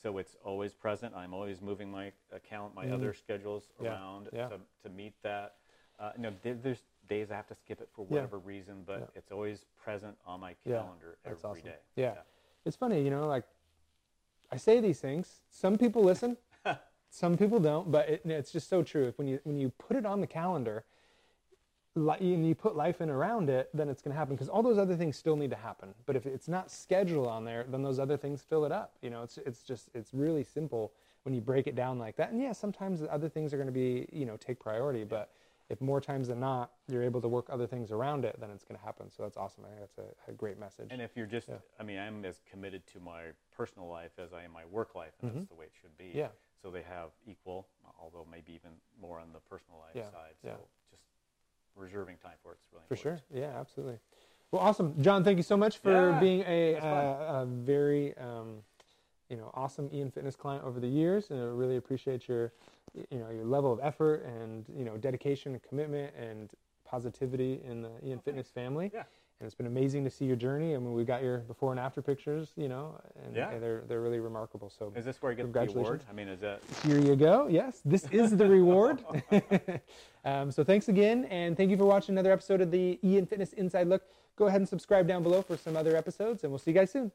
So 0.02 0.19
it's 0.19 0.37
always 0.45 0.75
present. 0.75 1.14
I'm 1.14 1.33
always 1.33 1.61
moving 1.61 1.91
my 1.91 2.12
account, 2.33 2.75
my 2.75 2.87
Mhm. 2.87 2.93
other 2.93 3.12
schedules 3.14 3.71
around 3.81 4.25
to, 4.33 4.61
to 4.83 4.88
meet 4.88 5.14
that. 5.23 5.57
Uh, 5.99 6.12
there, 6.43 6.55
there's 6.55 6.83
days 7.09 7.30
I 7.30 7.37
have 7.37 7.47
to 7.49 7.54
skip 7.54 7.80
it 7.80 7.88
for 7.92 8.02
Yeah. 8.02 8.14
whatever 8.14 8.38
reason, 8.38 8.82
but 8.85 9.00
Yeah. 9.00 9.06
it's 9.14 9.30
always 9.32 9.64
present 9.76 10.16
on 10.26 10.40
my 10.40 10.54
Yeah. 10.64 10.82
calendar 10.82 11.18
That's 11.25 11.44
every 11.44 11.61
awesome. 11.61 11.71
day. 11.71 11.78
Yeah. 11.97 12.23
It's 12.64 12.76
funny, 12.76 13.02
you 13.02 13.11
know, 13.11 13.26
like 13.26 13.44
I 14.50 14.56
say 14.56 14.80
these 14.80 15.00
things. 15.00 15.40
Some 15.50 15.78
people 15.78 16.02
listen, 16.02 16.37
some 17.11 17.37
people 17.37 17.59
don't, 17.59 17.90
but 17.90 18.09
it, 18.09 18.23
it's 18.26 18.52
just 18.52 18.68
so 18.68 18.82
true. 18.82 19.06
If 19.09 19.18
when 19.18 19.26
you 19.28 19.40
when 19.44 19.59
you 19.59 19.71
put 19.71 19.97
it 19.97 20.06
on 20.06 20.21
the 20.21 20.26
calendar, 20.26 20.85
li- 21.94 22.16
and 22.21 22.47
you 22.47 22.54
put 22.54 22.76
life 22.76 23.00
in 23.00 23.11
around 23.11 23.50
it, 23.50 23.68
then 23.75 23.88
it's 23.88 24.00
going 24.02 24.12
to 24.12 24.18
happen 24.18 24.35
because 24.35 24.49
all 24.49 24.62
those 24.62 24.78
other 24.78 24.97
things 24.97 25.16
still 25.16 25.37
need 25.37 25.50
to 25.50 25.56
happen. 25.56 25.94
But 26.06 26.16
if 26.16 26.26
it's 26.26 26.49
not 26.49 26.71
scheduled 26.71 27.26
on 27.26 27.44
there, 27.44 27.64
then 27.64 27.82
those 27.82 27.99
other 27.99 28.16
things 28.16 28.42
fill 28.42 28.64
it 28.64 28.73
up. 28.73 28.97
You 29.02 29.11
know, 29.11 29.23
it's 29.23 29.38
it's 29.38 29.62
just 29.62 29.90
it's 29.94 30.12
really 30.14 30.44
simple 30.44 30.92
when 31.25 31.35
you 31.35 31.40
break 31.40 31.66
it 31.66 31.75
down 31.75 31.99
like 31.99 32.16
that. 32.16 32.30
And 32.30 32.40
yeah, 32.40 32.52
sometimes 32.52 33.00
the 33.00 33.12
other 33.12 33.28
things 33.28 33.52
are 33.52 33.56
going 33.56 33.66
to 33.68 33.73
be 33.73 34.06
you 34.12 34.26
know 34.26 34.37
take 34.37 34.59
priority, 34.61 35.04
but 35.04 35.30
if 35.69 35.81
more 35.81 36.00
times 36.00 36.28
than 36.28 36.40
not 36.40 36.73
you're 36.88 37.02
able 37.02 37.21
to 37.21 37.28
work 37.28 37.47
other 37.49 37.66
things 37.66 37.90
around 37.90 38.25
it, 38.25 38.37
then 38.40 38.50
it's 38.50 38.64
going 38.64 38.78
to 38.78 38.85
happen. 38.85 39.11
So 39.11 39.23
that's 39.23 39.37
awesome. 39.37 39.64
I 39.64 39.69
think 39.69 39.81
that's 39.81 39.99
a, 39.99 40.31
a 40.31 40.35
great 40.35 40.59
message. 40.59 40.88
And 40.90 41.00
if 41.00 41.16
you're 41.16 41.26
just, 41.26 41.49
Yeah. 41.49 41.57
I 41.81 41.83
mean, 41.83 41.99
I'm 41.99 42.25
as 42.25 42.40
committed 42.50 42.87
to 42.88 43.00
my 43.00 43.23
personal 43.57 43.88
life 43.88 44.12
as 44.19 44.33
I 44.33 44.45
am 44.45 44.52
my 44.52 44.64
work 44.66 44.95
life, 44.95 45.12
and 45.23 45.35
that's 45.35 45.47
the 45.47 45.54
way 45.54 45.66
it 45.66 45.73
should 45.81 45.97
be. 45.97 46.04
Mm-hmm. 46.04 46.19
Yeah. 46.19 46.28
So 46.62 46.71
they 46.71 46.83
have 46.83 47.11
equal, 47.26 47.66
although 48.00 48.26
maybe 48.31 48.52
even 48.52 48.71
more 49.00 49.19
on 49.19 49.33
the 49.33 49.40
personal 49.40 49.78
life 49.81 49.95
Yeah, 49.95 50.11
side. 50.11 50.35
So 50.42 50.49
yeah. 50.49 50.54
just 50.90 51.02
reserving 51.75 52.19
time 52.19 52.37
for 52.42 52.52
it's 52.52 52.66
really 52.73 52.85
important. 52.85 52.88
For 52.88 52.95
important. 52.95 53.23
sure. 53.31 53.40
Yeah, 53.40 53.61
absolutely. 53.61 53.99
Well, 54.50 54.62
awesome, 54.62 54.95
John. 55.02 55.25
Thank 55.25 55.38
you 55.38 55.42
so 55.42 55.57
much 55.57 55.78
for 55.78 56.11
Yeah, 56.12 56.21
being 56.21 56.45
a, 56.47 56.76
uh, 56.76 57.42
a 57.42 57.47
very, 57.47 58.16
um, 58.19 58.59
you 59.31 59.37
know, 59.38 59.50
awesome 59.54 59.88
Ian 59.92 60.11
Fitness 60.11 60.37
client 60.37 60.62
over 60.62 60.78
the 60.78 60.87
years, 60.88 61.31
and 61.31 61.40
I 61.40 61.45
really 61.45 61.76
appreciate 61.76 62.28
your, 62.28 62.52
you 62.94 63.18
know, 63.18 63.30
your 63.30 63.44
level 63.44 63.72
of 63.72 63.80
effort 63.82 64.25
and 64.25 64.66
you 64.76 64.84
know 64.84 64.96
dedication 64.96 65.52
and 65.52 65.62
commitment 65.62 66.12
and 66.16 66.50
positivity 66.84 67.61
in 67.64 67.82
the 67.82 67.90
Ian 68.04 68.18
Fitness 68.18 68.49
family. 68.49 68.90
Yeah. 68.92 69.04
And 69.40 69.46
it's 69.49 69.56
been 69.56 69.66
amazing 69.66 70.04
to 70.04 70.11
see 70.11 70.25
your 70.25 70.37
journey. 70.37 70.76
I 70.76 70.78
mean, 70.78 70.92
we 70.92 71.02
got 71.02 71.20
your 71.20 71.38
before 71.38 71.72
and 71.72 71.80
after 71.80 72.00
pictures, 72.00 72.52
you 72.54 72.68
know, 72.68 73.00
and, 73.25 73.34
Yeah. 73.34 73.50
and 73.50 73.61
they're 73.61 73.82
they're 73.88 74.00
really 74.00 74.20
remarkable. 74.20 74.70
So 74.70 74.92
Is 74.94 75.04
this 75.04 75.20
where 75.20 75.32
you 75.32 75.37
get 75.37 75.42
the? 75.42 75.46
Congratulations. 75.46 76.04
I 76.08 76.12
mean, 76.12 76.28
is 76.28 76.40
that 76.40 76.61
here 76.84 76.99
you 76.99 77.16
go. 77.16 77.49
Yes, 77.49 77.80
this 77.84 78.06
is 78.12 78.37
the 78.37 78.46
reward. 78.46 79.02
um, 80.25 80.52
so 80.52 80.62
thanks 80.62 80.88
again, 80.88 81.25
and 81.25 81.56
thank 81.56 81.70
you 81.70 81.76
for 81.76 81.87
watching 81.87 82.14
another 82.14 82.30
episode 82.30 82.61
of 82.61 82.70
the 82.70 83.00
Ian 83.02 83.26
Fitness 83.26 83.52
Inside 83.54 83.88
Look. 83.88 84.02
Go 84.37 84.46
ahead 84.46 84.61
and 84.61 84.68
subscribe 84.68 85.08
down 85.08 85.22
below 85.22 85.42
for 85.42 85.56
some 85.56 85.76
other 85.76 85.96
episodes, 85.96 86.44
and 86.44 86.52
we'll 86.52 86.58
see 86.58 86.70
you 86.70 86.76
guys 86.76 86.90
soon. 86.90 87.11